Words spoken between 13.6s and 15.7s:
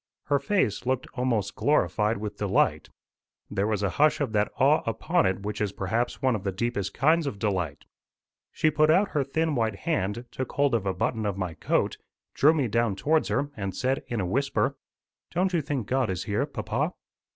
said in a whisper: "Don't you